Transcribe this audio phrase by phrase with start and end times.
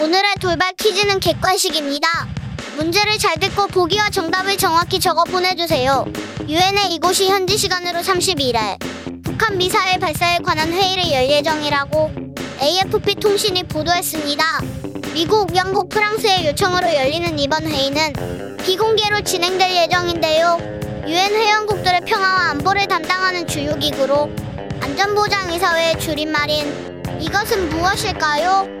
[0.00, 2.08] 오늘의 돌발 퀴즈는 객관식입니다.
[2.76, 6.06] 문제를 잘 듣고 보기와 정답을 정확히 적어 보내주세요.
[6.48, 8.78] 유엔의 이곳이 현지 시간으로 31일
[9.22, 12.12] 북한 미사일 발사에 관한 회의를 열 예정이라고
[12.62, 14.42] AFP 통신이 보도했습니다.
[15.12, 20.56] 미국, 영국, 프랑스의 요청으로 열리는 이번 회의는 비공개로 진행될 예정인데요.
[21.08, 24.30] 유엔 회원국들의 평화와 안보를 담당하는 주요 기구로
[24.80, 28.80] 안전보장이사회의 줄임말인 이것은 무엇일까요?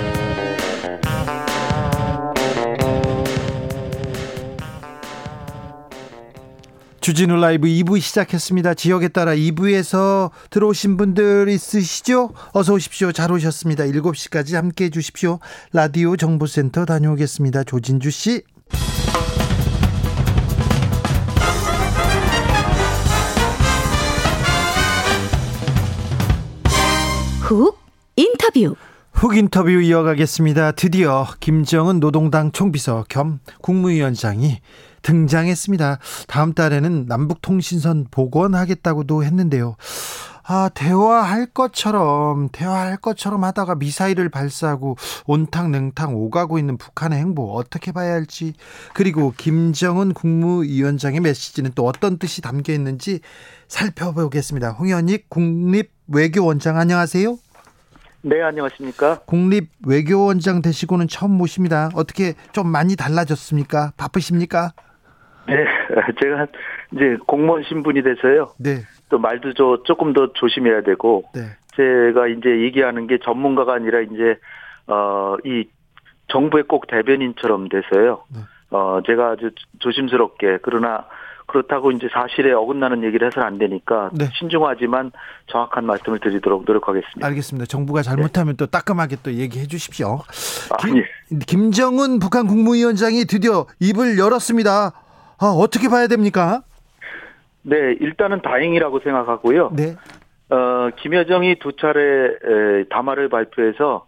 [7.01, 8.75] 주진우 라이브 2부 시작했습니다.
[8.75, 12.29] 지역에 따라 2부에서 들어오신 분들 있으시죠?
[12.53, 13.11] 어서 오십시오.
[13.11, 13.85] 잘 오셨습니다.
[13.85, 15.39] 7시까지 함께 해 주십시오.
[15.73, 17.63] 라디오 정보센터 다녀오겠습니다.
[17.63, 18.43] 조진주 씨.
[27.41, 27.79] 훅
[28.15, 28.75] 인터뷰
[29.21, 30.71] 훅 인터뷰 이어가겠습니다.
[30.71, 34.61] 드디어 김정은 노동당 총비서 겸 국무위원장이
[35.03, 35.99] 등장했습니다.
[36.27, 39.75] 다음 달에는 남북통신선 복원하겠다고도 했는데요.
[40.41, 47.91] 아, 대화할 것처럼, 대화할 것처럼 하다가 미사일을 발사하고 온탕 냉탕 오가고 있는 북한의 행보 어떻게
[47.91, 48.53] 봐야 할지,
[48.95, 53.19] 그리고 김정은 국무위원장의 메시지는 또 어떤 뜻이 담겨 있는지
[53.67, 54.71] 살펴보겠습니다.
[54.71, 57.37] 홍현익 국립외교원장 안녕하세요.
[58.23, 59.19] 네, 안녕하십니까.
[59.25, 61.89] 국립 외교원장 되시고는 처음 모십니다.
[61.95, 63.93] 어떻게 좀 많이 달라졌습니까?
[63.97, 64.71] 바쁘십니까?
[65.47, 65.55] 네,
[66.21, 66.47] 제가
[66.93, 68.53] 이제 공무원 신분이 돼서요.
[68.59, 68.81] 네.
[69.09, 71.41] 또 말도 저 조금 더 조심해야 되고 네.
[71.75, 74.37] 제가 이제 얘기하는 게 전문가가 아니라 이제
[74.85, 75.65] 어이
[76.27, 78.23] 정부의 꼭 대변인처럼 돼서요.
[78.33, 78.41] 네.
[78.69, 81.05] 어 제가 아주 조심스럽게 그러나
[81.51, 84.29] 그렇다고 이제 사실에 어긋나는 얘기를 해서는 안 되니까 네.
[84.33, 85.11] 신중하지만
[85.47, 87.27] 정확한 말씀을 드리도록 노력하겠습니다.
[87.27, 87.65] 알겠습니다.
[87.65, 90.21] 정부가 잘못하면 또 따끔하게 또 얘기해 주십시오.
[90.81, 91.03] 아니,
[91.45, 94.91] 김정은 북한 국무위원장이 드디어 입을 열었습니다.
[95.39, 96.61] 아, 어떻게 봐야 됩니까?
[97.63, 99.71] 네, 일단은 다행이라고 생각하고요.
[99.75, 99.95] 네.
[100.49, 104.05] 어, 김여정이 두 차례 에, 담화를 발표해서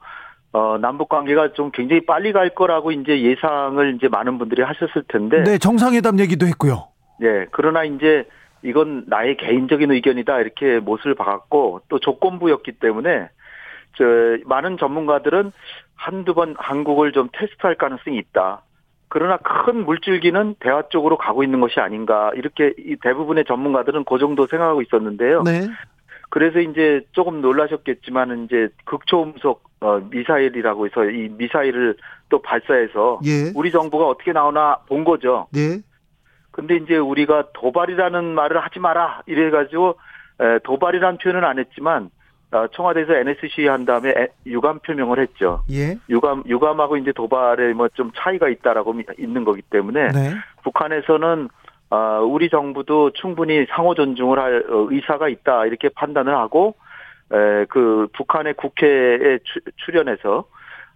[0.53, 5.43] 어, 남북 관계가 좀 굉장히 빨리 갈 거라고 이제 예상을 이제 많은 분들이 하셨을 텐데.
[5.43, 6.92] 네, 정상회담 얘기도 했고요.
[7.23, 8.25] 네, 그러나 이제
[8.63, 13.29] 이건 나의 개인적인 의견이다 이렇게 못을 박았고 또 조건부였기 때문에
[13.97, 14.03] 저
[14.45, 15.53] 많은 전문가들은
[15.95, 18.63] 한두 번 한국을 좀 테스트할 가능성이 있다.
[19.07, 24.45] 그러나 큰 물줄기는 대화 쪽으로 가고 있는 것이 아닌가 이렇게 이 대부분의 전문가들은 그 정도
[24.45, 25.43] 생각하고 있었는데요.
[25.43, 25.61] 네.
[26.29, 31.95] 그래서 이제 조금 놀라셨겠지만 이제 극초음속 어, 미사일이라고 해서 이 미사일을
[32.27, 33.51] 또 발사해서 예.
[33.55, 35.47] 우리 정부가 어떻게 나오나 본 거죠.
[35.53, 35.79] 네.
[36.53, 39.95] 근데 이제 우리가 도발이라는 말을 하지 마라 이래가지고
[40.39, 42.09] 에, 도발이라는 표현은 안 했지만
[42.51, 45.63] 어, 청와대에서 NSC 한 다음에 에, 유감 표명을 했죠.
[45.71, 45.97] 예.
[46.09, 50.35] 유감 유감하고 이제 도발에 뭐 좀 차이가 있다라고 미- 있는 거기 때문에 네.
[50.63, 51.49] 북한에서는
[51.89, 56.75] 어, 우리 정부도 충분히 상호 존중을 할 어, 의사가 있다 이렇게 판단을 하고
[57.31, 60.45] 에, 그 북한의 국회에 추, 출연해서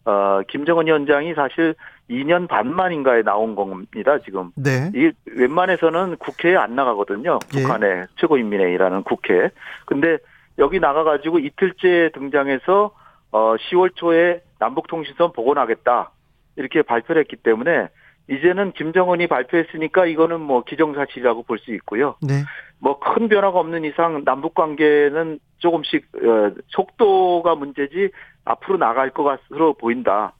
[0.06, 1.74] 어, 김정은 위원장이 사실
[2.10, 4.52] 2년 반 만인가에 나온 겁니다 지금.
[4.56, 4.92] 네.
[4.96, 7.40] 이 웬만해서는 국회에 안 나가거든요.
[7.56, 7.62] 예.
[7.62, 9.50] 북한의 최고인민회의라는 국회.
[9.86, 10.18] 근데
[10.58, 12.92] 여기 나가가지고 이틀째 등장해서
[13.32, 16.12] 어 10월 초에 남북통신선 복원하겠다
[16.56, 17.90] 이렇게 발표를 했기 때문에
[18.30, 22.16] 이제는 김정은이 발표했으니까 이거는 뭐 기정사실이라고 볼 수 있고요.
[22.22, 22.44] 네.
[22.80, 28.12] 뭐 큰 변화가 없는 이상 남북 관계는 조금씩 어, 속도가 문제지
[28.46, 30.34] 앞으로 나갈 것 같으로 보인다.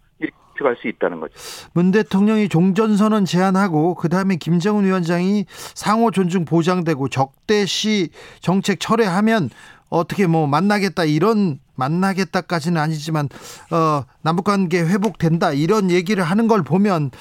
[0.58, 1.34] 이렇게 갈수 있다는 거죠.
[1.74, 8.10] 문 대통령이 종전선언 제안하고 그다음에 김정은 위원장이 상호 존중 보장되고 적대시
[8.40, 9.50] 정책 철회하면
[9.90, 13.30] 어떻게 뭐 만나겠다 이런 만나겠다까지는 아니지만
[13.72, 17.12] 어 남북 관계 회복된다 이런 얘기를 하는 걸 보면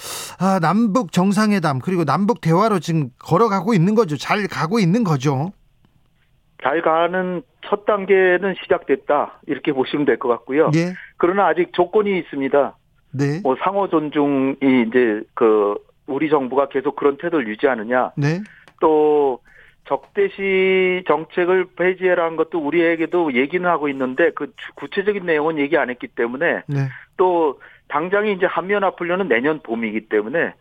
[0.41, 4.17] 아 남북 정상회담 그리고 남북 대화로 지금 걸어가고 있는 거죠.
[4.17, 5.53] 잘 가고 있는 거죠.
[6.63, 10.71] 잘 가는 첫 단계는 시작됐다 이렇게 보시면 될 것 같고요.
[10.75, 10.95] 예.
[11.19, 12.77] 그러나 아직 조건이 있습니다.
[13.17, 13.41] 네.
[13.43, 14.57] 뭐 상호 존중이
[14.89, 15.75] 이제 그
[16.07, 18.41] 우리 정부가 계속 그런 태도를 유지하느냐 네.
[18.81, 19.41] 또
[19.87, 26.07] 적대시 정책을 폐지해라는 것도 우리에게도 얘기는 하고 있는데 그 주- 구체적인 내용은 얘기 안 했기
[26.09, 26.89] 때문에 네.
[27.17, 30.53] 또 당장이 이제 한미연합훈련은 내년 봄이기 때문에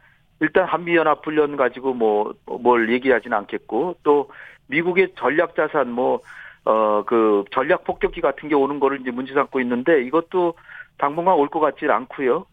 [0.41, 4.29] 일단 한미연합훈련 가지고 뭐 뭘 얘기하지는 않겠고 또
[4.67, 6.21] 미국의 전략 자산 뭐
[6.67, 10.55] 어 그 전략 폭격기 같은 게 오는 거를 이제 문제 삼고 있는데 이것도
[10.97, 12.45] 당분간 올 것 같지 않고요.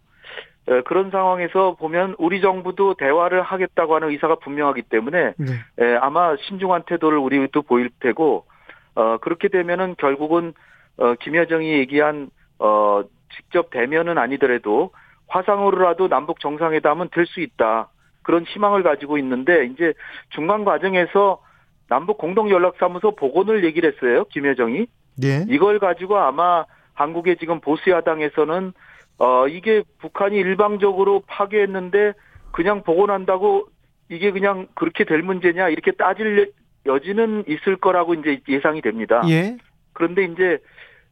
[0.68, 5.46] 에, 그런 상황에서 보면 우리 정부도 대화를 하겠다고 하는 의사가 분명하기 때문에 네.
[5.78, 8.46] 에, 아마 신중한 태도를 우리도 보일 테고
[8.94, 10.52] 어 그렇게 되면은 결국은
[10.98, 13.02] 어 김여정이 얘기한 어
[13.34, 14.90] 직접 대면은 아니더라도
[15.28, 17.88] 화상으로라도 남북 정상회담은 될 수 있다.
[18.22, 19.94] 그런 희망을 가지고 있는데 이제
[20.30, 21.42] 중간 과정에서
[21.88, 24.24] 남북 공동 연락사무소 복원을 얘기를 했어요.
[24.26, 24.86] 김여정이.
[25.24, 25.44] 예.
[25.48, 26.64] 이걸 가지고 아마
[27.02, 28.72] 한국의 지금 보수 야당에서는
[29.18, 32.12] 어 이게 북한이 일방적으로 파괴했는데
[32.52, 33.66] 그냥 복원한다고
[34.08, 36.52] 이게 그냥 그렇게 될 문제냐 이렇게 따질
[36.86, 39.22] 여지는 있을 거라고 이제 예상이 됩니다.
[39.28, 39.56] 예.
[39.92, 40.58] 그런데 이제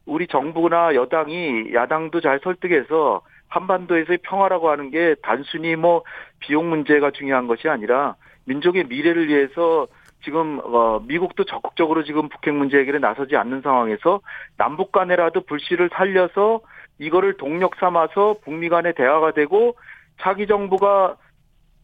[0.05, 6.03] 우리 정부나 여당이 야당도 잘 설득해서 한반도에서의 평화라고 하는 게 단순히 뭐
[6.39, 8.15] 비용 문제가 중요한 것이 아니라
[8.45, 9.87] 민족의 미래를 위해서
[10.23, 14.21] 지금 어 미국도 적극적으로 지금 북핵 문제 해결에 나서지 않는 상황에서
[14.57, 16.61] 남북 간에라도 불씨를 살려서
[16.99, 19.75] 이거를 동력 삼아서 북미 간의 대화가 되고
[20.21, 21.17] 차기 정부가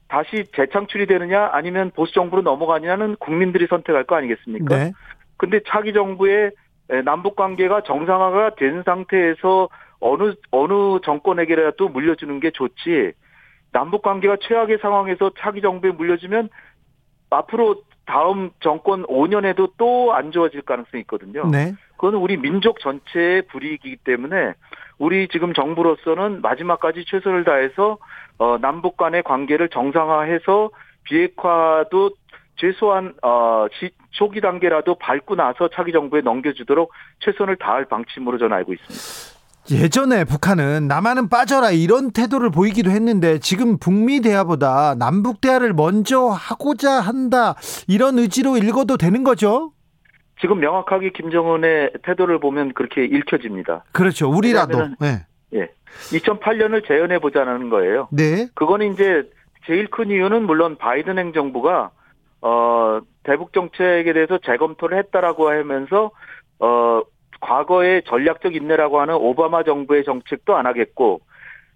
[0.07, 4.77] 다시 재창출이 되느냐 아니면 보수 정부로 넘어가느냐는 국민들이 선택할 거 아니겠습니까?
[4.77, 4.91] 네.
[5.37, 6.51] 근데 차기 정부의
[6.89, 9.69] 에, 남북 관계가 정상화가 된 상태에서
[9.99, 13.13] 어느 어느 정권에게라도 물려주는 게 좋지.
[13.73, 16.49] 남북 관계가 최악의 상황에서 차기 정부에 물려주면
[17.29, 21.45] 앞으로 다음 정권 5년에도 또 안 좋아질 가능성이 있거든요.
[21.51, 21.75] 네.
[21.98, 24.54] 그건 우리 민족 전체의 불이익이기 때문에
[24.98, 27.98] 우리 지금 정부로서는 마지막까지 최선을 다해서
[28.39, 30.69] 어 남북 간의 관계를 정상화해서
[31.04, 32.12] 비핵화도
[32.56, 38.74] 최소한 어 시- 초기 단계라도 밟고 나서 차기 정부에 넘겨주도록 최선을 다할 방침으로 저는 알고
[38.74, 39.36] 있습니다.
[39.71, 47.01] 예전에 북한은 남한은 빠져라 이런 태도를 보이기도 했는데 지금 북미 대화보다 남북 대화를 먼저 하고자
[47.01, 47.55] 한다
[47.87, 49.73] 이런 의지로 읽어도 되는 거죠?
[50.39, 53.83] 지금 명확하게 김정은의 태도를 보면 그렇게 읽혀집니다.
[53.91, 54.29] 그렇죠.
[54.29, 54.89] 우리라도.
[54.99, 55.25] 네.
[55.53, 55.69] 예.
[56.11, 58.07] 2008년을 재현해 보자는 거예요.
[58.11, 58.47] 네.
[58.53, 59.23] 그거는 이제
[59.65, 61.91] 제일 큰 이유는 물론 바이든 행정부가
[62.41, 66.11] 어 대북 정책에 대해서 재검토를 했다라고 하면서
[66.59, 67.01] 어
[67.41, 71.21] 과거의 전략적 인내라고 하는 오바마 정부의 정책도 안 하겠고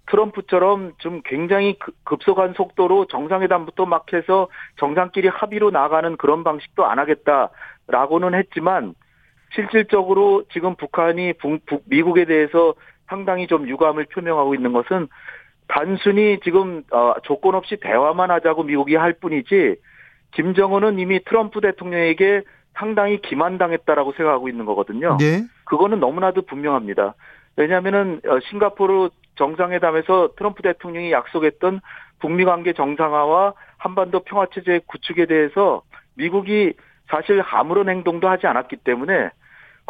[0.07, 4.47] 트럼프처럼 좀 굉장히 급- 급속한 속도로 정상회담부터 막 해서
[4.77, 8.93] 정상끼리 합의로 나가는 그런 방식도 안 하겠다라고는 했지만
[9.53, 11.33] 실질적으로 지금 북한이
[11.85, 12.73] 미국에 대해서
[13.07, 15.07] 상당히 좀 유감을 표명하고 있는 것은
[15.67, 19.75] 단순히 지금 어, 조건 없이 대화만 하자고 미국이 할 뿐이지
[20.31, 22.43] 김정은은 이미 트럼프 대통령에게
[22.73, 25.17] 상당히 기만당했다라고 생각하고 있는 거거든요.
[25.19, 25.43] 네.
[25.65, 27.15] 그거는 너무나도 분명합니다.
[27.55, 31.81] 왜냐하면은 어, 싱가포르 정상회담에서 트럼프 대통령이 약속했던
[32.19, 35.81] 북미 관계 정상화와 한반도 평화 체제 구축에 대해서
[36.15, 36.73] 미국이
[37.09, 39.31] 사실 아무런 행동도 하지 않았기 때문에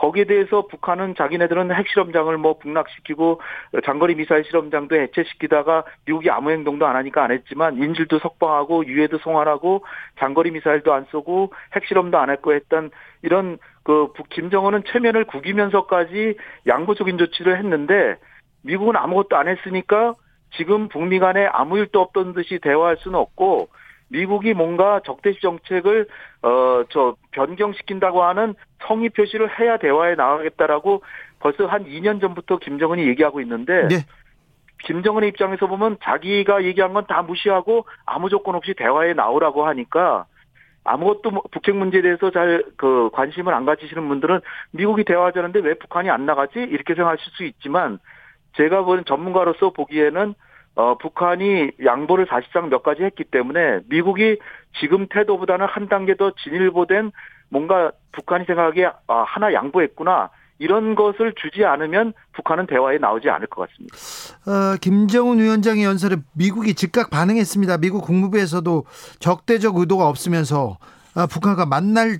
[0.02, 3.40] 거기에 대해서 북한은 자기네들은 핵실험장을 뭐 북락시키고
[3.86, 9.86] 장거리 미사일 실험장도 해체시키다가 미국이 아무 행동도 안 하니까 안 했지만 인질도 석방하고 유해도 송환하고
[10.20, 12.90] 장거리 미사일도 안 쏘고 핵실험도 안 했고 했던
[13.22, 18.16] 이런 그 북- 김정은은 체면을 구기면서까지 양보적인 조치를 했는데
[18.64, 20.16] 미국은 아무것도 안 했으니까
[20.56, 23.70] 지금 북미 간에 아무 일도 없던 듯이 대화할 수는 없고
[24.12, 26.08] 미국이 뭔가 적대시 정책을
[26.44, 31.04] 어 저 변경시킨다고 하는 성의 표시를 해야 대화에 나가겠다라고
[31.40, 33.96] 벌써 한 2년 전부터 김정은이 얘기하고 있는데 네.
[34.84, 40.26] 김정은의 입장에서 보면 자기가 얘기한 건 다 무시하고 아무 조건 없이 대화에 나오라고 하니까
[40.84, 44.42] 아무것도 뭐 북핵 문제에 대해서 잘 그 관심을 안 가지시는 분들은
[44.72, 48.00] 미국이 대화하자는데 왜 북한이 안 나가지 이렇게 생각하실 수 있지만
[48.58, 50.34] 제가 보는 전문가로서 보기에는
[50.82, 54.40] 어 북한이 양보를 사실상 몇 가지 했기 때문에 미국이
[54.80, 57.12] 지금 태도보다는 한 단계 더 진일보된
[57.50, 63.68] 뭔가 북한이 생각하기에 아 하나 양보했구나 이런 것을 주지 않으면 북한은 대화에 나오지 않을 것
[63.68, 63.96] 같습니다.
[64.48, 67.78] 어, 김정은 위원장의 연설에 미국이 즉각 반응했습니다.
[67.78, 68.86] 미국 국무부에서도
[69.20, 70.78] 적대적 의도가 없으면서
[71.14, 72.18] 아, 북한과 만날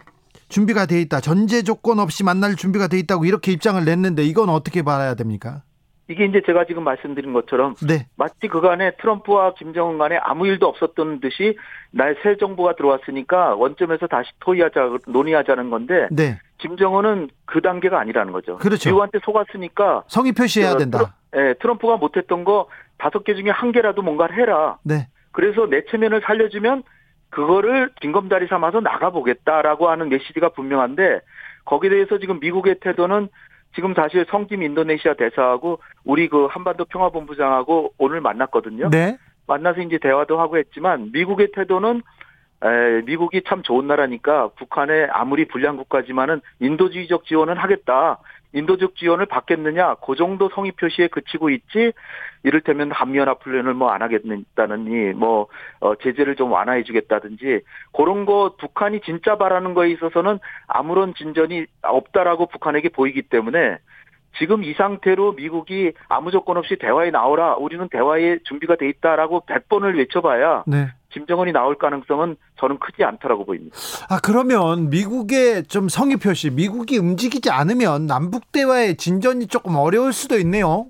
[0.50, 1.20] 준비가 돼 있다.
[1.20, 5.64] 전제 조건 없이 만날 준비가 돼 있다고 이렇게 입장을 냈는데 이건 어떻게 봐야 됩니까?
[6.12, 8.06] 이게 이제 제가 지금 말씀드린 것처럼 네.
[8.18, 11.58] 마치 그간에 트럼프와 김정은 간에 아무 일도 없었던 듯이
[11.92, 16.38] 나의 새 정부가 들어왔으니까 원점에서 다시 토의하자 논의하자는 건데 네.
[16.58, 18.58] 김정은은 그 단계가 아니라는 거죠.
[18.58, 18.90] 그렇죠.
[18.90, 20.98] 미국한테 속았으니까 성의 표시해야 그 된다.
[21.32, 24.78] 트럼, 예, 트럼프가 못했던 거 다섯 개 중에 한 개라도 뭔가를 해라.
[24.84, 25.08] 네.
[25.32, 26.84] 그래서 내 체면을 살려주면
[27.30, 31.22] 그거를 징검다리 삼아서 나가보겠다라고 하는 메시지가 분명한데
[31.64, 33.30] 거기에 대해서 지금 미국의 태도는
[33.76, 38.90] 지금 사실 성김 인도네시아 대사하고 우리 그 한반도 평화본부장하고 오늘 만났거든요.
[38.90, 39.18] 네.
[39.48, 42.02] 만나서 이제 대화도 하고 했지만 미국의 태도는
[42.64, 48.20] 에, 미국이 참 좋은 나라니까 북한에 아무리 불량 국가지만은 인도주의적 지원은 하겠다.
[48.54, 49.96] 인도적 지원을 받겠느냐?
[50.06, 51.94] 그 정도 성의 표시에 그치고 있지.
[52.44, 55.48] 이를테면 한미연합 훈련을 뭐 안 하겠다느니 뭐
[55.80, 57.62] 어, 제재를 좀 완화해 주겠다든지
[57.94, 63.78] 그런 거 북한이 진짜 바라는 거에 있어서는 아무런 진전이 없다라고 북한에게 보이기 때문에
[64.38, 67.56] 지금 이 상태로 미국이 아무 조건 없이 대화에 나오라.
[67.56, 70.88] 우리는 대화에 준비가 돼 있다라고 100번을 외쳐봐야 네.
[71.12, 73.76] 김정은이 나올 가능성은 저는 크지 않다라고 보입니다.
[74.10, 80.38] 아 그러면 미국의 좀 성의 표시, 미국이 움직이지 않으면 남북 대화의 진전이 조금 어려울 수도
[80.40, 80.88] 있네요.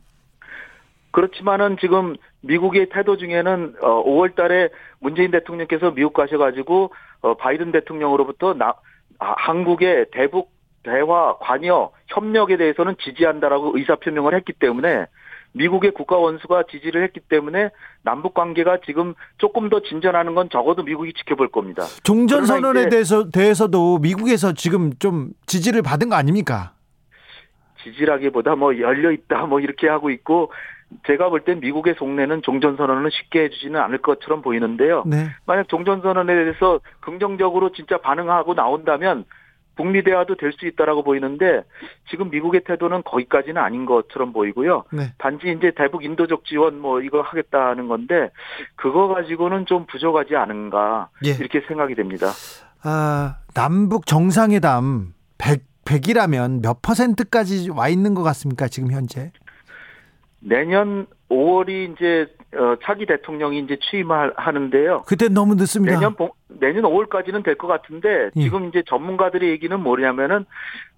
[1.12, 8.54] 그렇지만은 지금 미국의 태도 중에는 어 5월 달에 문재인 대통령께서 미국 가셔가지고 어 바이든 대통령으로부터
[8.54, 8.74] 나
[9.20, 10.50] 아, 한국의 대북
[10.84, 15.06] 대화 관여 협력에 대해서는 지지한다라고 의사 표명을 했기 때문에
[15.54, 17.70] 미국의 국가 원수가 지지를 했기 때문에
[18.04, 21.84] 남북 관계가 지금 조금 더 진전하는 건 적어도 미국이 지켜볼 겁니다.
[22.04, 26.74] 종전 선언에 대해서 대해서도 미국에서 지금 좀 지지를 받은 거 아닙니까?
[27.84, 30.52] 지지라기보다 뭐 열려 있다 뭐 이렇게 하고 있고
[31.08, 35.04] 제가 볼 땐 미국의 속내는 종전 선언을 쉽게 해주지는 않을 것처럼 보이는데요.
[35.06, 35.30] 네.
[35.46, 39.26] 만약 종전 선언에 대해서 긍정적으로 진짜 반응하고 나온다면
[39.76, 41.64] 북미 대화도 될 수 있다라고 보이는데
[42.10, 44.84] 지금 미국의 태도는 거기까지는 아닌 것처럼 보이고요.
[44.92, 45.14] 네.
[45.18, 48.30] 단지 이제 대북 인도적 지원 뭐 이거 하겠다는 건데
[48.76, 51.32] 그거 가지고는 좀 부족하지 않은가 예.
[51.32, 52.28] 이렇게 생각이 됩니다.
[52.84, 58.68] 아, 남북 정상회담 100, 100이라면 몇 퍼센트까지 와 있는 것 같습니까?
[58.68, 59.32] 지금 현재?
[60.40, 65.04] 내년 5월이 이제 어, 차기 대통령이 이제 취임하는데요.
[65.08, 65.96] 그때 너무 늦습니다.
[65.96, 68.42] 내년 봄- 내년 5월까지는 될 것 같은데 예.
[68.42, 70.46] 지금 이제 전문가들의 얘기는 뭐냐면은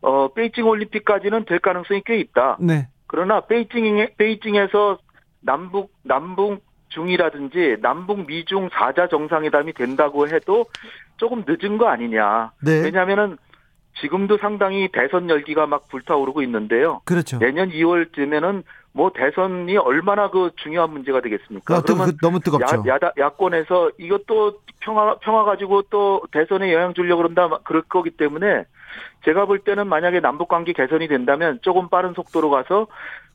[0.01, 2.57] 어 베이징 올림픽까지는 될 가능성이 꽤 있다.
[2.59, 2.87] 네.
[3.07, 4.97] 그러나 베이징에 베이징에서
[5.41, 10.65] 남북 남북 중이라든지 남북 미중 4자 정상회담이 된다고 해도
[11.17, 12.51] 조금 늦은 거 아니냐.
[12.63, 12.81] 네.
[12.83, 13.37] 왜냐하면은
[14.01, 17.01] 지금도 상당히 대선 열기가 막 불타오르고 있는데요.
[17.05, 17.37] 그렇죠.
[17.37, 18.63] 내년 2월쯤에는
[18.95, 21.75] 뭐 대선이 얼마나 그 중요한 문제가 되겠습니까?
[21.75, 22.83] 아, 또 그- 너무 뜨겁죠.
[22.87, 28.11] 야, 야다, 야권에서 이것도 평화 평화 가지고 또 대선에 영향 주려고 그런다 막 그럴 거기
[28.11, 28.65] 때문에
[29.25, 32.87] 제가 볼 때는 만약에 남북 관계 개선이 된다면 조금 빠른 속도로 가서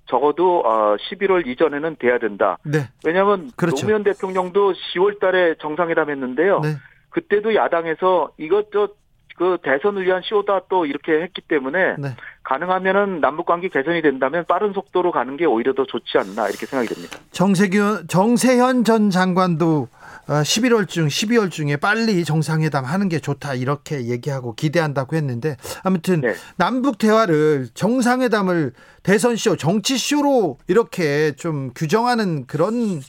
[0.07, 2.57] 적어도 어 11월 이전에는 돼야 된다.
[2.65, 2.89] 네.
[3.05, 3.83] 왜냐하면 그렇죠.
[3.85, 6.61] 노무현 대통령도 10월달에 정상회담 했는데요.
[6.61, 6.69] 네.
[7.11, 12.09] 그때도 야당에서 이것 저그 대선을 위한 쇼다 또 이렇게 했기 때문에 네.
[12.49, 16.89] 가능하면은 남북 관계 개선이 된다면 빠른 속도로 가는 게 오히려 더 좋지 않나 이렇게 생각이
[16.89, 17.19] 됩니다.
[17.31, 19.89] 정세균 정세현 전 장관도
[20.27, 26.33] 11월 중 12월 중에 빨리 정상회담 하는 게 좋다 이렇게 얘기하고 기대한다고 했는데 아무튼 네.
[26.57, 33.01] 남북 대화를 정상회담을 대선 쇼 정치 쇼로 이렇게 좀 규정하는 그런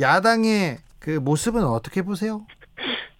[0.00, 2.46] 야당의 그 모습은 어떻게 보세요?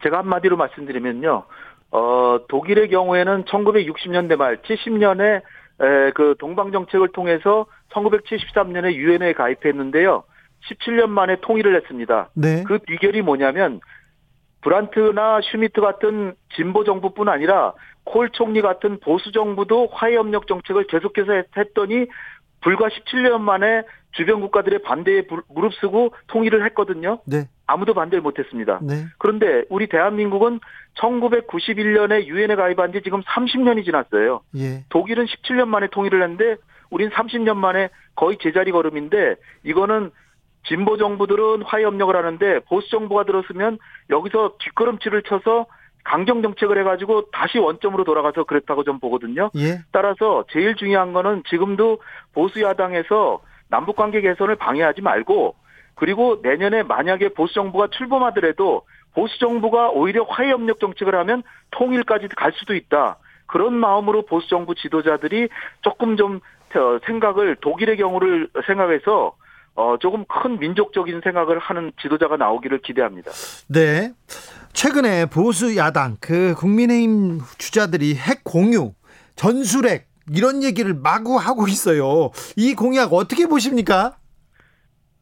[0.02, 1.44] 제가 한마디로 말씀드리면요.
[1.90, 5.42] 어, 독일의 경우에는 1960년대 말 70년에 에,
[5.78, 10.24] 그 동방 정책을 통해서 1973년에 유엔에 가입했는데요.
[10.70, 12.30] 17년 만에 통일을 했습니다.
[12.34, 12.64] 네.
[12.66, 13.80] 그 비결이 뭐냐면
[14.62, 17.72] 브란트나 슈미트 같은 진보 정부뿐 아니라
[18.04, 22.06] 콜 총리 같은 보수 정부도 화해 협력 정책을 계속해서 했- 했더니
[22.62, 23.82] 불과 17년 만에
[24.16, 27.20] 주변 국가들의 반대에 부- 무릅쓰고 통일을 했거든요.
[27.26, 27.48] 네.
[27.66, 28.80] 아무도 반대를 못했습니다.
[28.82, 29.04] 네.
[29.18, 30.60] 그런데 우리 대한민국은
[30.98, 34.40] 1991년에 유엔에 가입한 지 지금 30년이 지났어요.
[34.56, 34.84] 예.
[34.88, 36.56] 독일은 17년 만에 통일을 했는데
[36.90, 40.10] 우린 30년 만에 거의 제자리 걸음인데 이거는
[40.66, 43.78] 진보 정부들은 화해 협력을 하는데 보수 정부가 들었으면
[44.10, 45.66] 여기서 뒷걸음질을 쳐서
[46.04, 49.50] 강경 정책을 해가지고 다시 원점으로 돌아가서 그랬다고 좀 보거든요.
[49.56, 49.80] 예.
[49.92, 51.98] 따라서 제일 중요한 거는 지금도
[52.32, 55.54] 보수 야당에서 남북 관계 개선을 방해하지 말고
[55.94, 58.82] 그리고 내년에 만약에 보수 정부가 출범하더라도
[59.14, 63.16] 보수 정부가 오히려 화해 협력 정책을 하면 통일까지 갈 수도 있다.
[63.46, 65.48] 그런 마음으로 보수 정부 지도자들이
[65.80, 66.40] 조금 좀
[66.74, 69.34] 어, 생각을 독일의 경우를 생각해서
[69.74, 73.30] 어 조금 큰 민족적인 생각을 하는 지도자가 나오기를 기대합니다.
[73.68, 74.12] 네.
[74.72, 78.92] 최근에 보수 야당 그 국민의힘 주자들이 핵 공유,
[79.36, 82.30] 전술핵 이런 얘기를 마구 하고 있어요.
[82.56, 84.16] 이 공약 어떻게 보십니까?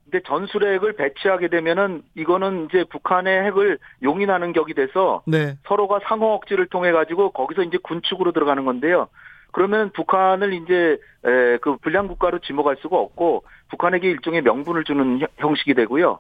[0.05, 5.57] 근데 전술핵을 배치하게 되면은 이거는 이제 북한의 핵을 용인하는 격이 돼서 네.
[5.67, 9.09] 서로가 상호 억지를 통해 가지고 거기서 이제 군축으로 들어가는 건데요.
[9.53, 15.29] 그러면 북한을 이제 에, 그 불량 국가로 지목할 수가 없고 북한에게 일종의 명분을 주는 형-
[15.39, 16.19] 형식이 되고요.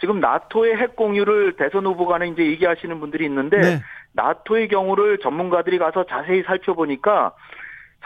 [0.00, 3.82] 지금 나토의 핵 공유를 대선 후보 간에 이제 얘기하시는 분들이 있는데 네.
[4.12, 7.32] 나토의 경우를 전문가들이 가서 자세히 살펴보니까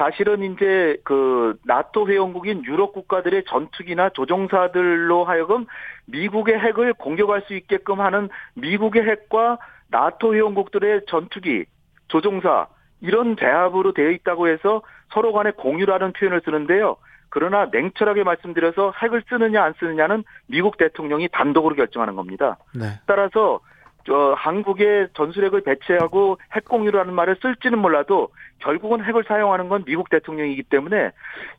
[0.00, 5.66] 사실은 이제 그 나토 회원국인 유럽 국가들의 전투기나 조종사들로 하여금
[6.07, 9.59] 미국의 핵을 공격할 수 있게끔 하는 미국의 핵과
[9.90, 11.66] 나토 회원국들의 전투기,
[12.09, 12.66] 조종사
[13.02, 14.80] 이런 대합으로 되어 있다고 해서
[15.12, 16.97] 서로 간에 공유라는 표현을 쓰는데요.
[17.28, 22.57] 그러나 냉철하게 말씀드려서 핵을 쓰느냐 안 쓰느냐는 미국 대통령이 단독으로 결정하는 겁니다.
[22.75, 22.87] 네.
[23.07, 23.61] 따라서
[24.07, 28.30] 저 한국에 전술핵을 배치하고 핵 공유라는 말을 쓸지는 몰라도
[28.61, 31.11] 결국은 핵을 사용하는 건 미국 대통령이기 때문에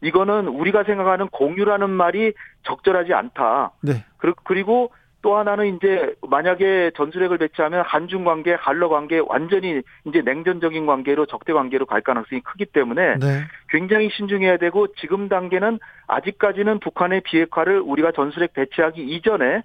[0.02, 3.72] 이거는 우리가 생각하는 공유라는 말이 적절하지 않다.
[3.82, 4.06] 네.
[4.18, 4.92] 그리- 그리고
[5.24, 11.54] 또 하나는 이제 만약에 전술핵을 배치하면 한중 관계, 한러 관계 완전히 이제 냉전적인 관계로 적대
[11.54, 13.42] 관계로 갈 가능성이 크기 때문에 네.
[13.70, 15.78] 굉장히 신중해야 되고 지금 단계는
[16.08, 19.62] 아직까지는 북한의 비핵화를 우리가 전술핵 배치하기 이전에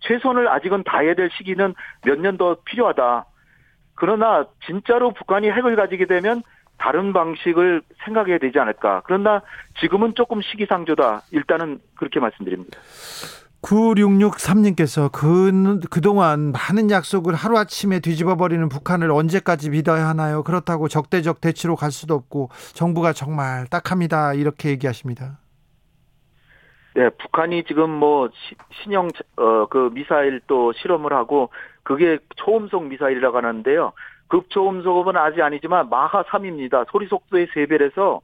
[0.00, 3.24] 최선을 아직은 다해야 될 시기는 몇 년 더 필요하다.
[3.94, 6.42] 그러나 진짜로 북한이 핵을 가지게 되면
[6.78, 9.02] 다른 방식을 생각해야 되지 않을까.
[9.04, 9.42] 그러나
[9.80, 11.22] 지금은 조금 시기상조다.
[11.32, 12.78] 일단은 그렇게 말씀드립니다.
[13.62, 20.44] 9663님께서 그, 그동안 많은 약속을 하루아침에 뒤집어버리는 북한을 언제까지 믿어야 하나요?
[20.44, 24.34] 그렇다고 적대적 대치로 갈 수도 없고 정부가 정말 딱합니다.
[24.34, 25.38] 이렇게 얘기하십니다.
[26.94, 31.50] 네, 북한이 지금 뭐 시- 신형 어 그 미사일 또 실험을 하고
[31.82, 33.92] 그게 초음속 미사일이라고 하는데요.
[34.28, 36.86] 급초음속은 아직 아니지만 마하 3입니다.
[36.90, 38.20] 소리 속도의 3배라서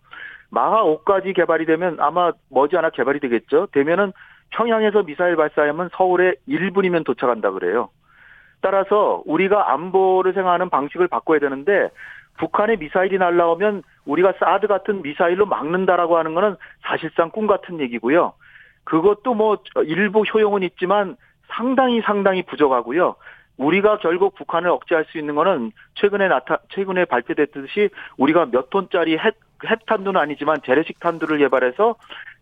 [0.51, 3.67] 마하 5까지 개발이 되면 아마 머지않아 개발이 되겠죠.
[3.73, 4.13] 되면은
[4.51, 7.89] 평양에서 미사일 발사하면 서울에 1분이면 도착한다 그래요.
[8.61, 11.91] 따라서 우리가 안보를 생각하는 방식을 바꿔야 되는데
[12.39, 18.33] 북한의 미사일이 날라오면 우리가 사드 같은 미사일로 막는다라고 하는 거는 사실상 꿈 같은 얘기고요.
[18.85, 21.17] 그것도 뭐 일부 효용은 있지만
[21.49, 23.17] 상당히 상당히 부족하고요.
[23.57, 29.39] 우리가 결국 북한을 억제할 수 있는 거는 최근에 나타 최근에 발표됐듯이 우리가 몇 톤짜리 핵
[29.65, 31.95] 핵탄두는 아니지만 재래식 탄두를 개발해서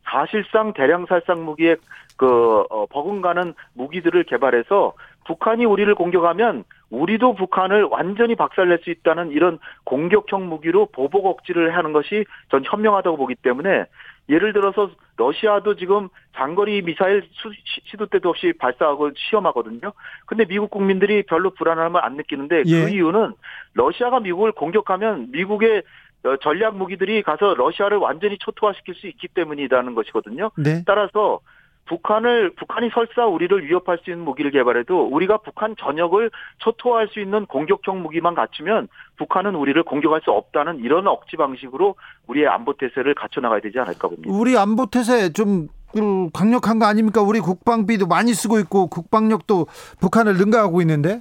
[0.05, 1.77] 사실상 대량 살상 무기에
[2.17, 4.95] 그 어, 버금가는 무기들을 개발해서
[5.25, 11.93] 북한이 우리를 공격하면 우리도 북한을 완전히 박살낼 수 있다는 이런 공격형 무기로 보복 억지를 하는
[11.93, 13.87] 것이 전 현명하다고 보기 때문에
[14.29, 19.93] 예를 들어서 러시아도 지금 장거리 미사일 수- 시- 시도 때도 없이 발사하고 시험하거든요.
[20.27, 22.85] 근데 미국 국민들이 별로 불안함을 안 느끼는데 예.
[22.85, 23.35] 그 이유는
[23.75, 25.83] 러시아가 미국을 공격하면 미국의
[26.25, 30.53] 어, 전략 무기들이 가서 러시아를 완전히 초토화시킬 수 있기 때문이라는 것이거든요.
[30.57, 30.85] 네.
[30.87, 31.41] 따라서
[31.87, 37.47] 북한을 북한이 설사 우리를 위협할 수 있는 무기를 개발해도 우리가 북한 전역을 초토화할 수 있는
[37.47, 41.97] 공격형 무기만 갖추면 북한은 우리를 공격할 수 없다는 이런 억지 방식으로
[42.29, 44.33] 우리의 안보 태세를 갖춰 나가야 되지 않을까 봅니다.
[44.33, 47.21] 우리 안보 태세 좀 음, 강력한 거 아닙니까?
[47.21, 49.67] 우리 국방비도 많이 쓰고 있고 국방력도
[50.01, 51.21] 북한을 능가하고 있는데.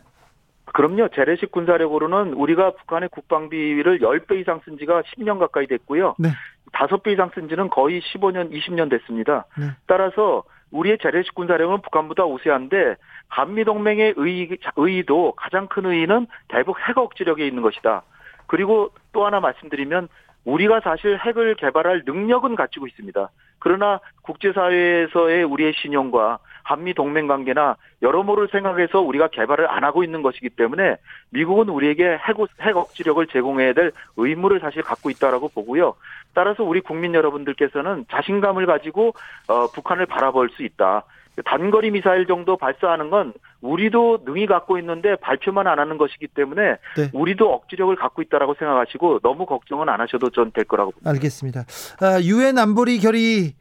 [0.74, 1.10] 그럼요.
[1.14, 6.16] 재래식 군사력으로는 우리가 북한의 국방비를 10배 이상 쓴 지가 10년 가까이 됐고요.
[6.18, 6.30] 네.
[6.74, 9.46] 5배 이상 쓴 지는 거의 15년, 20년 됐습니다.
[9.58, 9.72] 네.
[9.88, 12.96] 따라서 우리의 재래식 군사력은 북한보다 우세한데
[13.28, 18.04] 한미동맹의 의, 의의도 가장 큰 의의는 대북 핵 억지력에 있는 것이다.
[18.48, 20.08] 그리고 또 하나 말씀드리면
[20.46, 23.30] 우리가 사실 핵을 개발할 능력은 갖추고 있습니다.
[23.62, 30.50] 그러나 국제사회에서의 우리의 신용과 한미 동맹 관계나 여러모를 생각해서 우리가 개발을 안 하고 있는 것이기
[30.50, 30.98] 때문에
[31.30, 35.96] 미국은 우리에게 핵, 핵 억지력을 제공해야 될 의무를 사실 갖고 있다라고 보고요.
[36.34, 39.14] 따라서 우리 국민 여러분들께서는 자신감을 가지고
[39.48, 41.04] 어, 북한을 바라볼 수 있다.
[41.46, 47.10] 단거리 미사일 정도 발사하는 건 우리도 능히 갖고 있는데 발표만 안 하는 것이기 때문에 네.
[47.14, 51.10] 우리도 억지력을 갖고 있다라고 생각하시고 너무 걱정은 안 하셔도 전 될 거라고 봅니다.
[51.12, 51.62] 알겠습니다.
[52.02, 53.54] 아, 유엔 안보리 결의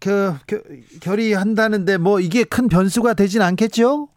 [0.00, 0.60] 그 겨-
[1.00, 4.08] 결의한다는데 뭐 이게 큰 변수가 되진 않겠죠?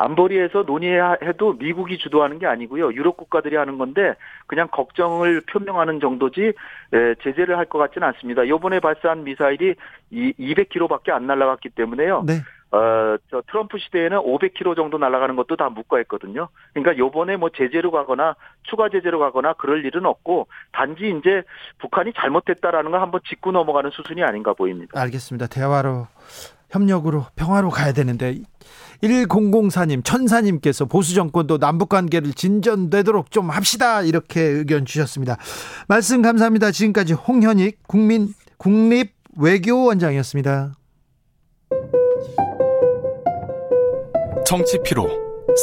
[0.00, 2.92] 안보리에서 논의해도 미국이 주도하는 게 아니고요.
[2.94, 4.14] 유럽 국가들이 하는 건데
[4.46, 6.52] 그냥 걱정을 표명하는 정도지
[6.92, 8.48] 에, 제재를 할 것 같지는 않습니다.
[8.48, 9.74] 요번에 발사한 미사일이
[10.10, 12.24] 이 200km밖에 안 날아갔기 때문에요.
[12.26, 12.34] 네.
[12.72, 16.48] 어, 저 트럼프 시대에는 500km 정도 날아가는 것도 다 묵과했거든요.
[16.72, 21.42] 그러니까 요번에 뭐 제재로 가거나 추가 제재로 가거나 그럴 일은 없고 단지 이제
[21.78, 25.00] 북한이 잘못했다라는 걸 한번 짚고 넘어가는 수순이 아닌가 보입니다.
[25.00, 25.46] 알겠습니다.
[25.48, 26.06] 대화로
[26.70, 28.36] 협력으로 평화로 가야 되는데
[29.02, 35.36] 1004님 천사님께서 보수 정권도 남북 관계를 진전되도록 좀 합시다 이렇게 의견 주셨습니다.
[35.88, 36.70] 말씀 감사합니다.
[36.70, 40.74] 지금까지 홍현익 국민 국립 외교원장이었습니다.
[44.44, 45.08] 정치 피로,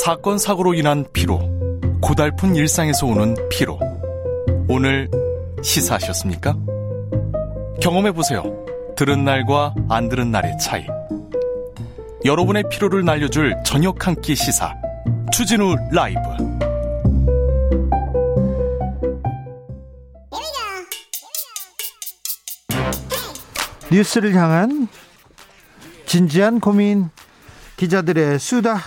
[0.04, 1.39] 사건 사고로 인한 피로,
[2.02, 3.78] 고달픈 일상에서 오는 피로.
[4.69, 5.10] 오늘
[5.62, 6.58] 시사하셨습니까?
[7.82, 8.43] 경험해 보세요.
[8.95, 10.86] 들은 날과 안 들은 날의 차이.
[12.27, 14.73] 여러분의 피로를 날려줄 저녁 한 끼 시사.
[15.31, 16.19] 추진우 라이브.
[23.91, 24.87] 뉴스를 향한
[26.05, 27.09] 진지한 고민
[27.77, 28.79] 기자들의 수다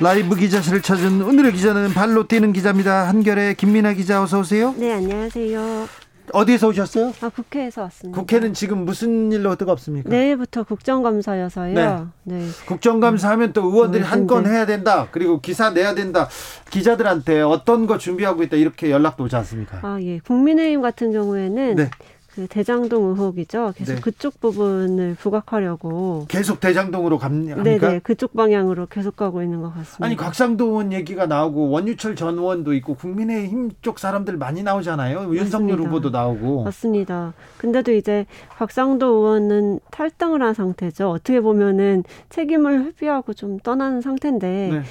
[0.00, 3.08] 라이브 기자실을 찾은 오늘의 기자는 발로 뛰는 기자입니다.
[3.08, 4.74] 한결의 김민아 기자 어서 오세요.
[4.76, 6.03] 네, 안녕하세요.
[6.32, 7.12] 어디에서 오셨어요?
[7.20, 8.18] 아, 국회에서 왔습니다.
[8.18, 10.08] 국회는 지금 무슨 일로 뜨겁습니까?
[10.08, 12.10] 내일부터 국정감사여서요.
[12.24, 12.48] 네.
[12.66, 14.50] 국정감사하면 또 의원들이 네, 한건 네.
[14.50, 15.08] 해야 된다.
[15.10, 16.28] 그리고 기사 내야 된다.
[16.70, 19.78] 기자들한테 어떤 거 준비하고 있다 이렇게 연락도 오지 않습니까?
[19.82, 20.18] 아, 예.
[20.20, 21.90] 국민의힘 같은 경우에는 네.
[22.34, 23.72] 그 대장동 의혹이죠.
[23.76, 24.00] 계속 네.
[24.00, 27.62] 그쪽 부분을 부각하려고 계속 대장동으로 갑니까?
[27.62, 28.00] 네, 네.
[28.00, 30.04] 그쪽 방향으로 계속 가고 있는 것 같습니다.
[30.04, 35.34] 아니 곽상도 의원 얘기가 나오고 원유철 전 의원도 있고 국민의힘 쪽 사람들 많이 나오잖아요.
[35.34, 35.82] 윤석열 맞습니다.
[35.84, 36.64] 후보도 나오고.
[36.64, 37.34] 맞습니다.
[37.58, 38.26] 근데도 이제
[38.58, 41.10] 곽상도 의원은 탈당을 한 상태죠.
[41.10, 44.82] 어떻게 보면은 책임을 회피하고 좀 떠나는 상태인데 네.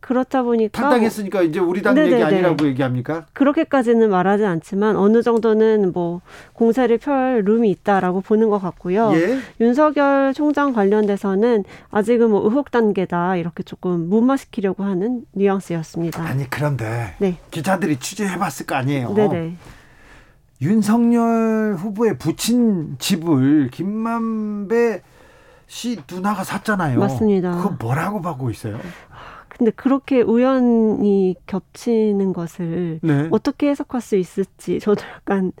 [0.00, 2.14] 그렇다 보니까 탈당했으니까 이제 우리 당 네네네.
[2.14, 3.26] 얘기 아니라고 얘기합니까?
[3.32, 6.20] 그렇게까지는 말하지 않지만 어느 정도는 뭐
[6.54, 9.12] 공세를 펼 룸이 있다라고 보는 것 같고요.
[9.14, 9.38] 예.
[9.60, 16.22] 윤석열 총장 관련돼서는 아직은 뭐 의혹 단계다 이렇게 조금 무마시키려고 하는 뉘앙스였습니다.
[16.22, 19.14] 아니 그런데 네, 기자들이 취재해봤을 거 아니에요.
[19.14, 19.56] 네네.
[20.62, 25.02] 윤석열 후보의 부친 집을 김만배
[25.66, 26.98] 씨 누나가 샀잖아요.
[26.98, 27.52] 맞습니다.
[27.52, 28.78] 그거 뭐라고 보고 있어요?
[29.60, 33.28] 근데 그렇게 우연히 겹치는 것을 네.
[33.30, 35.52] 어떻게 해석할 수 있을지 저도 약간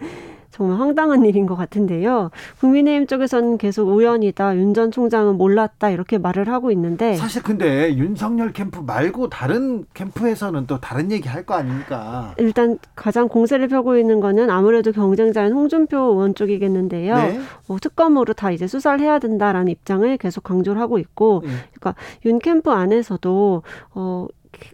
[0.50, 2.30] 정말 황당한 일인 것 같은데요.
[2.60, 8.52] 국민의힘 쪽에서는 계속 우연이다, 윤 전 총장은 몰랐다 이렇게 말을 하고 있는데 사실 근데 윤석열
[8.52, 12.34] 캠프 말고 다른 캠프에서는 또 다른 얘기 할 거 아닙니까?
[12.38, 17.14] 일단 가장 공세를 펴고 있는 거는 아무래도 경쟁자인 홍준표 의원 쪽이겠는데요.
[17.16, 17.40] 네.
[17.66, 21.50] 뭐 특검으로 다 이제 수사를 해야 된다라는 입장을 계속 강조를 하고 있고, 네.
[21.78, 21.94] 그러니까
[22.26, 23.62] 윤 캠프 안에서도
[23.94, 24.26] 어.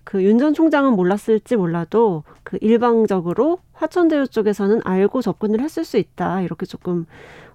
[0.05, 6.41] 그 윤 전 총장은 몰랐을지 몰라도 그 일방적으로 화천대유 쪽에서는 알고 접근을 했을 수 있다
[6.43, 7.07] 이렇게 조금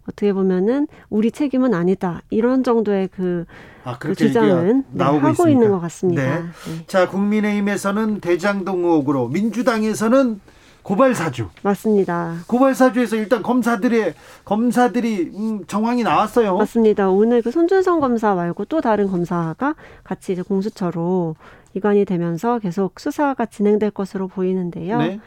[0.04, 3.46] 어떻게 보면은 우리 책임은 아니다 이런 정도의 그,
[3.84, 5.50] 아, 그 주장은 네, 하고 있습니까?
[5.50, 6.22] 있는 것 같습니다.
[6.24, 6.42] 네.
[6.42, 6.86] 네.
[6.88, 10.40] 자, 국민의힘에서는 대장동 의혹으로 민주당에서는
[10.84, 11.50] 고발 사주.
[11.62, 12.38] 맞습니다.
[12.48, 16.58] 고발 사주에서 일단 검사들의 검사들이 음, 정황이 나왔어요.
[16.58, 17.10] 맞습니다.
[17.10, 21.36] 오늘 그 손준성 검사 말고 또 다른 검사가 같이 이제 공수처로
[21.74, 24.98] 이관이 되면서 계속 수사가 진행될 것으로 보이는데요.
[25.00, 25.20] 네.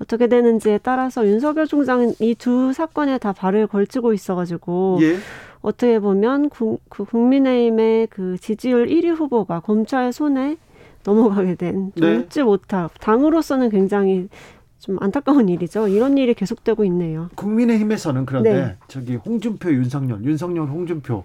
[0.00, 5.16] 어떻게 되는지에 따라서 윤석열 총장은 이 두 사건에 다 발을 걸치고 있어가지고 예.
[5.60, 10.56] 어떻게 보면 국, 그 국민의힘의 그 지지율 1위 후보가 검찰 손에
[11.04, 12.16] 넘어가게 된, 좀 네.
[12.16, 14.28] 웃지 못할, 당으로서는 굉장히
[14.80, 15.88] 좀 안타까운 일이죠.
[15.88, 17.28] 이런 일이 계속되고 있네요.
[17.34, 18.76] 국민의힘에서는 그런데 네.
[18.88, 21.22] 저기 홍준표, 윤석열, 윤석열, 홍준표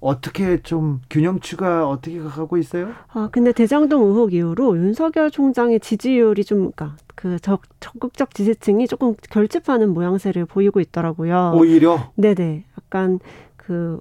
[0.00, 2.90] 어떻게 좀 균형추가 어떻게 가고 있어요?
[3.12, 9.14] 아, 근데 대장동 의혹 이후로 윤석열 총장의 지지율이 좀, 그니까, 그 적, 적극적 지지층이 조금
[9.30, 11.52] 결집하는 모양새를 보이고 있더라고요.
[11.54, 12.64] 오히려 네네.
[12.76, 13.20] 약간
[13.56, 14.00] 그,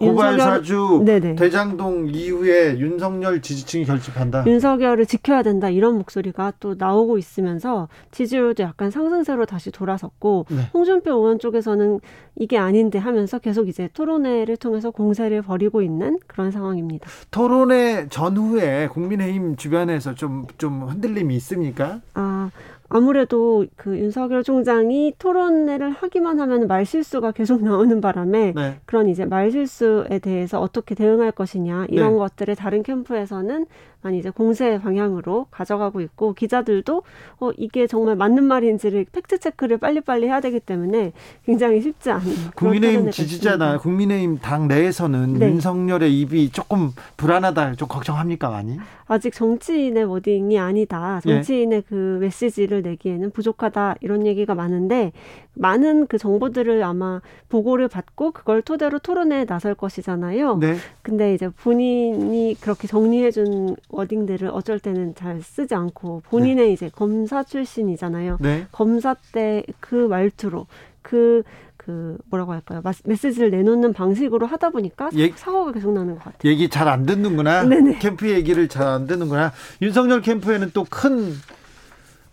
[0.00, 1.34] 고발 윤석열- 사주 네네.
[1.36, 4.44] 대장동 이후에 윤석열 지지층이 결집한다.
[4.46, 10.56] 윤석열을 지켜야 된다 이런 목소리가 또 나오고 있으면서 지지율도 약간 상승세로 다시 돌아섰고 네.
[10.74, 12.00] 홍준표 의원 쪽에서는
[12.36, 17.06] 이게 아닌데 하면서 계속 이제 토론회를 통해서 공세를 벌이고 있는 그런 상황입니다.
[17.30, 22.00] 토론회 전후에 국민의힘 주변에서 좀좀 흔들림이 있습니까?
[22.14, 22.50] 아
[22.92, 28.80] 아무래도 그 윤석열 총장이 토론회를 하기만 하면 말실수가 계속 나오는 바람에 네.
[28.84, 32.18] 그런 이제 말실수에 대해서 어떻게 대응할 것이냐 이런 네.
[32.18, 33.66] 것들을 다른 캠프에서는
[34.02, 37.02] 많이 이제 공세 방향으로 가져가고 있고 기자들도
[37.40, 41.12] 어 이게 정말 맞는 말인지를 팩트 체크를 빨리빨리 해야 되기 때문에
[41.44, 43.78] 굉장히 쉽지 않은 국민의힘 지지자나.
[43.78, 45.50] 국민의힘 당 내에서는 네.
[45.50, 48.78] 윤석열의 입이 조금 불안하다, 좀 걱정합니까 많이?
[49.06, 51.20] 아직 정치인의 wording이 아니다.
[51.26, 51.34] 예.
[51.34, 53.96] 정치인의 그 메시지를 내기에는 부족하다.
[54.00, 55.12] 이런 얘기가 많은데
[55.54, 60.58] 많은 그 정보들을 아마 보고를 받고 그걸 토대로 토론에 나설 것이잖아요.
[60.58, 60.76] 네.
[61.02, 68.38] 근데 이제 본인이 그렇게 정리해준 워딩들을 어쩔 때는 잘 쓰지 않고 본인의 이제 검사 출신이잖아요.
[68.40, 68.66] 네.
[68.72, 70.66] 검사 때 그 말투로
[71.02, 72.82] 그그 뭐라고 할까요?
[73.04, 75.30] 메시지를 내놓는 방식으로 하다 보니까 예.
[75.34, 76.50] 사고가 계속 나는 것 같아요.
[76.52, 77.64] 얘기 잘 안 듣는구나.
[77.64, 77.98] 네네.
[77.98, 79.52] 캠프 얘기를 잘 안 듣는구나.
[79.82, 81.34] 윤석열 캠프에는 또 큰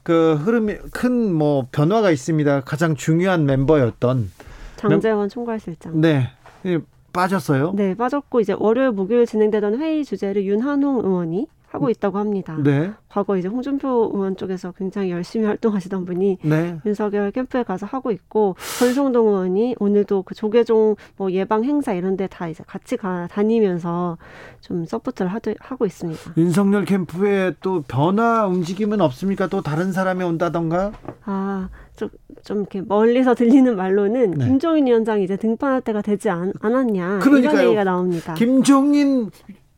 [0.04, 2.62] 그 흐름이 큰 뭐 변화가 있습니다.
[2.62, 4.32] 가장 중요한 멤버였던
[4.78, 6.00] 장제원 총괄실장.
[6.00, 6.30] 네
[6.66, 6.80] 예,
[7.14, 7.74] 빠졌어요.
[7.76, 12.56] 네, 빠졌고 이제 월요일 목요일 진행되던 회의 주제를 윤한홍 의원이 하고 있다고 합니다.
[12.64, 16.80] 네, 과거 이제 홍준표 의원 쪽에서 굉장히 열심히 활동하시던 분이 네.
[16.86, 22.28] 윤석열 캠프에 가서 하고 있고 권성동 의원이 오늘도 그 조계종 뭐 예방 행사 이런 데
[22.28, 24.18] 다 이제 같이 가 다니면서
[24.62, 26.34] 좀 서포트를 하도, 하고 있습니다.
[26.38, 29.48] 윤석열 캠프에 또 변화 움직임은 없습니까?
[29.48, 30.92] 또 다른 사람이 온다던가?
[31.26, 32.10] 아, 좀,
[32.44, 34.46] 좀 이렇게 멀리서 들리는 말로는 네.
[34.46, 37.54] 김종인 위원장이 이제 등판할 때가 되지 않, 않았냐 그러니까요.
[37.54, 38.34] 이런 얘기가 나옵니다.
[38.36, 39.30] 김종인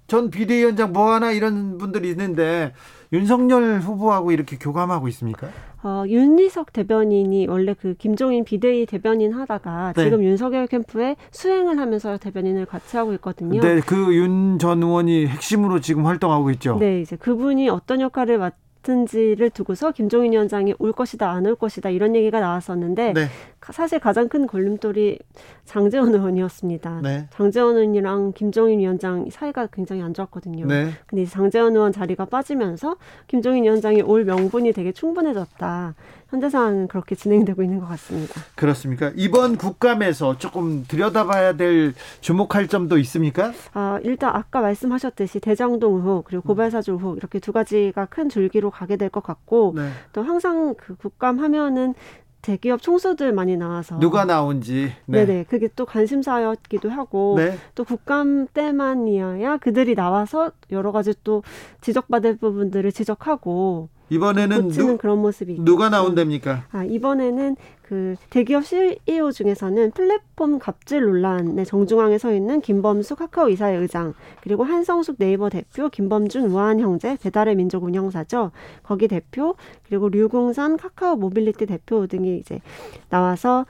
[0.10, 2.74] 전 비대위원장 뭐 하나 이런 분들이 있는데
[3.14, 5.48] 윤석열 후보하고 이렇게 교감하고 있습니까?
[5.82, 10.04] 어, 윤리석 대변인이 원래 그 김종인 비대위 대변인 하다가 네.
[10.04, 13.62] 지금 윤석열 캠프에 수행을 하면서 대변인을 같이 하고 있거든요.
[13.62, 16.78] 네, 그 윤 전 의원이 핵심으로 지금 활동하고 있죠.
[16.80, 22.16] 네, 이제 그분이 어떤 역할을 맡은지를 두고서 김종인 위원장이 올 것이다, 안 올 것이다 이런
[22.16, 23.30] 얘기가 나왔었는데 네, 가-
[23.72, 25.20] 사실 가장 큰 걸림돌이
[25.66, 27.02] 장재원 의원이었습니다.
[27.04, 27.28] 네.
[27.32, 30.66] 장재원 의원이랑 김종인 위원장 사이가 굉장히 안 좋았거든요.
[30.66, 30.92] 네.
[31.06, 32.96] 근데 장재원 의원 자리가 빠지면서
[33.28, 35.96] 김종인 위원장이 올 명분이 되게 충분해졌다.
[36.30, 38.40] 현재 상황은 그렇게 진행되고 있는 것 같습니다.
[38.56, 39.12] 그렇습니까?
[39.16, 43.52] 이번 국감에서 조금 들여다봐야 될 주목할 점도 있습니까?
[43.74, 48.96] 아, 일단 아까 말씀하셨듯이 대장동 의혹 그리고 고발사주 의혹 이렇게 두 가지가 큰 줄기로 가게
[48.96, 49.90] 될 것 같고 네.
[50.14, 51.96] 또 항상 그 국감 하면은
[52.42, 54.92] 대기업 총수들 많이 나와서 누가 나온지.
[55.06, 55.26] 네.
[55.26, 57.58] 네 그게 또 관심사였기도 하고 네.
[57.76, 61.44] 또 국감 때만이어야 그들이 나와서 여러 가지 또
[61.82, 65.58] 지적받을 부분들을 지적하고 이번에는 고치는 누, 그런 모습이.
[65.62, 66.66] 누가 나온답니까?
[66.72, 73.80] 아, 이번에는 그 대기업 CEO 중에서는 플랫폼 갑질 논란의 정중앙에 서 있는 김범수 카카오 이사회
[73.80, 78.52] 의장, 그리고 한성숙 네이버 대표, 김범준 우아한 형제 배달의 민족 운영사죠.
[78.84, 79.56] 거기 대표,
[79.88, 82.62] 그리고 류긍선 카카오 모빌리티 대표 등이 이제
[83.10, 83.66] 나와서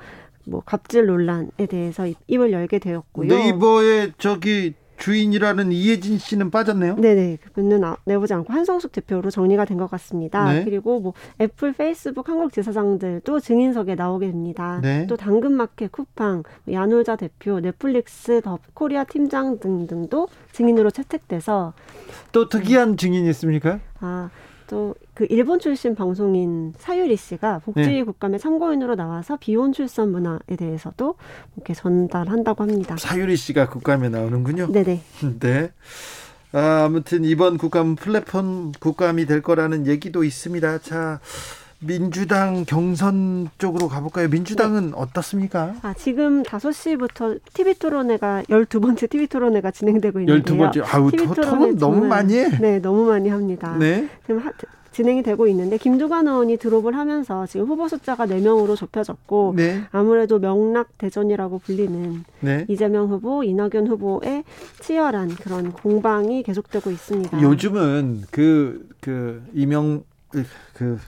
[0.46, 3.28] 뭐 갑질 논란에 대해서 입- 입을 열게 되었고요.
[3.28, 6.96] 네이버의 저기 주인이라는 이해진 씨는 빠졌네요.
[6.98, 10.52] 네네 그분은 아- 내보지 않고 한성숙 대표로 정리가 된 것 같습니다.
[10.52, 10.64] 네.
[10.66, 14.80] 그리고 뭐 애플, 페이스북 한국 지사장들도 증인석에 나오게 됩니다.
[14.84, 15.08] 네.
[15.08, 21.74] 또 당근마켓, 쿠팡, 뭐 야놀자 대표, 넷플릭스, 더 코리아 팀장 등등도 증인으로 채택돼서
[22.34, 23.80] 또 특이한 증인이 있습니까?
[24.02, 24.30] 아.
[24.70, 28.04] 또 그 일본 출신 방송인 사유리 씨가 복지 네.
[28.04, 31.16] 국감에 참고인으로 나와서 비혼 출산 문화에 대해서도
[31.58, 32.96] 이렇게 전달한다고 합니다.
[32.96, 34.72] 사유리 씨가 국감에 나오는군요.
[34.72, 35.02] 네네.
[35.42, 35.72] 네.
[36.54, 40.78] 아, 아무튼 이번 국감 플랫폼 국감이 될 거라는 얘기도 있습니다.
[40.78, 41.20] 자,
[41.82, 44.28] 민주당 경선 쪽으로 가볼까요?
[44.28, 45.76] 민주당은 어떻습니까?
[45.82, 50.72] 아, 지금 5시부터 TV 토론회가 12번째 TV 토론회가 진행되고 있는데요.
[50.72, 50.84] 12번째.
[50.94, 52.50] 아우, TV 토- 토론 너무 많이 해.
[52.60, 53.78] 네, 너무 많이 합니다.
[53.80, 54.10] 네.
[54.26, 54.52] 지금 하,
[54.92, 59.82] 진행이 되고 있는데 김두관 의원이 드롭을 하면서 지금 후보 숫자가 4명으로 좁혀졌고 네.
[59.92, 62.66] 아무래도 명락 대전이라고 불리는 네.
[62.68, 64.44] 이재명 후보, 이낙연 후보의
[64.82, 67.42] 치열한 그런 공방이 계속되고 있습니다.
[67.42, 70.04] 요즘은 그, 그, 이명,
[70.74, 71.00] 그,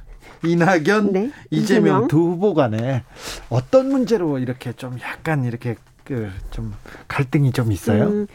[0.44, 1.62] 이낙연, 네, 이재명
[2.02, 2.08] 이재명.
[2.08, 3.04] 두 후보 간에
[3.50, 6.74] 어떤 문제로 이렇게 좀 약간 이렇게 그 좀
[7.08, 8.06] 갈등이 좀 있어요?
[8.06, 8.28] 음,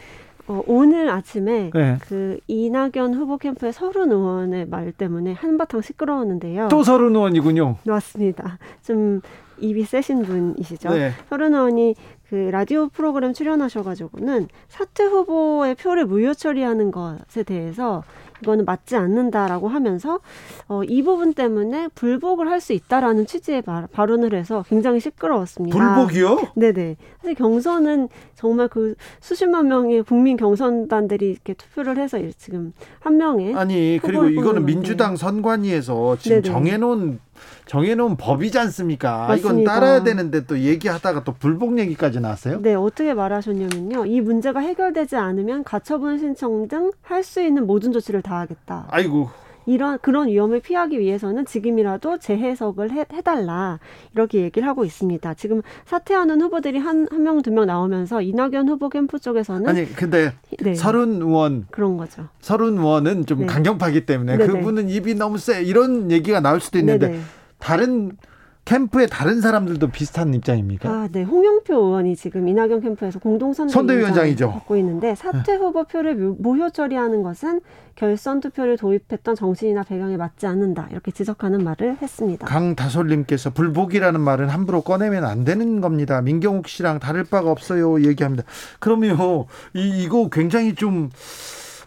[0.47, 1.97] 어, 오늘 아침에 네.
[2.07, 6.69] 그 이낙연 후보 캠프의 서른 의원의 말 때문에 한바탕 시끄러웠는데요.
[6.69, 7.75] 또 서른 의원이군요.
[7.85, 8.57] 맞습니다.
[8.83, 9.21] 좀
[9.59, 10.89] 입이 세신 분이시죠.
[10.89, 11.11] 네.
[11.29, 11.95] 서른 의원이
[12.29, 18.03] 그 라디오 프로그램 출연하셔가지고는 사퇴 후보의 표를 무효 처리하는 것에 대해서
[18.41, 20.19] 이거는 맞지 않는다라고 하면서
[20.67, 25.77] 어, 이 부분 때문에 불복을 할 수 있다라는 취지의 말, 발언을 해서 굉장히 시끄러웠습니다.
[25.77, 26.53] 불복이요?
[26.55, 26.97] 네네.
[27.21, 33.99] 사실 경선은 정말 그 수십만 명의 국민 경선단들이 이렇게 투표를 해서 지금 한 명의 아니
[34.01, 36.53] 그리고 이거는 뽑는 민주당 선관위에서 지금 네네.
[36.53, 37.19] 정해놓은
[37.65, 39.23] 정해놓은 법이지 않습니까?
[39.37, 39.73] 이건 맞습니다.
[39.73, 42.61] 따라야 되는데 또 얘기하다가 또 불복 얘기까지 나왔어요?
[42.61, 44.05] 네, 어떻게 말하셨냐면요.
[44.05, 48.87] 이 문제가 해결되지 않으면 가처분 신청 등 할 수 있는 모든 조치를 다하겠다.
[48.89, 49.29] 아이고
[49.67, 53.79] 이런 그런 위험을 피하기 위해서는 지금이라도 재해석을 해, 해달라
[54.15, 55.33] 이렇게 얘기를 하고 있습니다.
[55.35, 61.21] 지금 사퇴하는 후보들이 한 한 명두명 나오면서 이낙연 후보 캠프 쪽에서는 아니 근데 네, 서른
[61.21, 62.27] 의원 그런 거죠.
[62.39, 63.45] 서른 의원은 좀 네.
[63.45, 64.53] 강경파기 때문에 네네.
[64.53, 67.21] 그분은 입이 너무 세 이런 얘기가 나올 수도 있는데 네네.
[67.59, 68.11] 다른
[68.71, 70.89] 캠프의 다른 사람들도 비슷한 입장입니까?
[70.89, 71.23] 아, 네.
[71.23, 74.51] 홍영표 의원이 지금 이낙연 캠프에서 공동 선대위원장이죠.
[74.51, 77.61] 받고 있는데 사퇴 후보 표를 묘- 모효 처리하는 것은
[77.95, 80.89] 결선 투표를 도입했던 정신이나 배경에 맞지 않는다.
[80.91, 82.45] 이렇게 지적하는 말을 했습니다.
[82.45, 86.21] 강다솔님께서 불복이라는 말은 함부로 꺼내면 안 되는 겁니다.
[86.21, 88.03] 민경욱 씨랑 다를 바가 없어요.
[88.03, 88.43] 얘기합니다.
[88.79, 89.17] 그러면
[89.75, 91.09] 이, 이거 굉장히 좀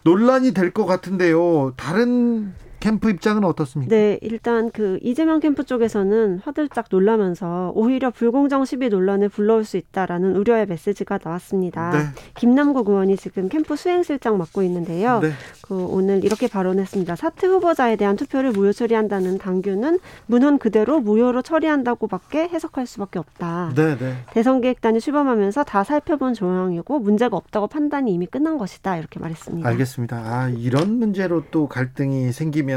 [0.03, 1.73] 논란이 될 것 같은데요.
[1.77, 3.95] 다른 캠프 입장은 어떻습니까?
[3.95, 10.35] 네, 일단 그 이재명 캠프 쪽에서는 화들짝 놀라면서 오히려 불공정 시비 논란을 불러올 수 있다라는
[10.35, 11.91] 우려의 메시지가 나왔습니다.
[11.91, 11.99] 네.
[12.35, 15.19] 김남국 의원이 지금 캠프 수행실장 맡고 있는데요.
[15.19, 15.29] 네.
[15.61, 17.15] 그 오늘 이렇게 발언했습니다.
[17.15, 23.73] 사퇴 후보자에 대한 투표를 무효 처리한다는 당규는 문헌 그대로 무효로 처리한다고밖에 해석할 수밖에 없다.
[23.75, 24.15] 네, 네.
[24.31, 29.69] 대선 계획단이 출범하면서 다 살펴본 조항이고 문제가 없다고 판단이 이미 끝난 것이다 이렇게 말했습니다.
[29.69, 30.17] 알겠습니다.
[30.17, 32.70] 아, 이런 문제로 또 갈등이 생기면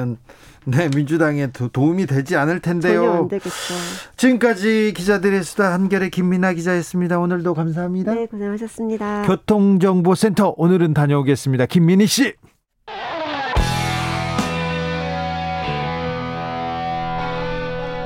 [0.67, 3.29] 네, 민주당에 도, 도움이 되지 않을 전혀 안 텐데요.
[3.31, 3.51] 되겠죠.
[4.17, 7.19] 지금까지 기자들의 수다 한결의 김민아 기자였습니다.
[7.19, 8.15] 오늘도 감사합니다.
[8.15, 9.23] 네, 고생하셨습니다.
[9.27, 11.67] 교통정보센터 오늘은 다녀오겠습니다.
[11.67, 12.35] 김민희 씨.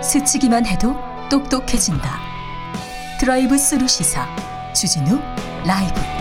[0.02, 0.94] 스치기만 해도
[1.30, 2.18] 똑똑해진다.
[3.20, 4.26] 드라이브 스루 시사
[4.72, 5.18] 주진우
[5.66, 6.17] 라이브